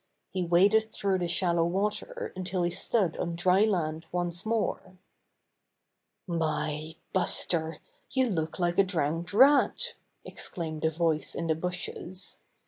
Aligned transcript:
He 0.31 0.43
waded 0.43 0.91
through 0.91 1.19
the 1.19 1.27
shallow 1.27 1.63
water 1.63 2.33
until 2.35 2.63
he 2.63 2.71
stood 2.71 3.17
on 3.17 3.35
dry 3.35 3.65
land 3.65 4.07
once 4.11 4.47
more. 4.47 4.97
^^My, 6.27 6.95
Buster, 7.13 7.77
you 8.09 8.27
look 8.27 8.57
like 8.57 8.79
a 8.79 8.83
drowned 8.83 9.31
rat!" 9.31 9.93
exclaimed 10.25 10.85
a 10.85 10.89
voice 10.89 11.35
in 11.35 11.45
the 11.45 11.53
bushes. 11.53 12.39